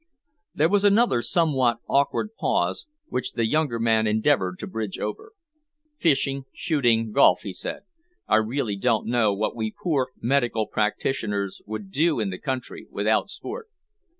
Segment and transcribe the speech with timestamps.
[0.55, 5.33] There was another somewhat awkward pause, which the younger man endeavoured to bridge over.
[5.99, 7.81] "Fishing, shooting, golf," he said;
[8.27, 13.29] "I really don't know what we poor medical practitioners would do in the country without
[13.29, 13.69] sport."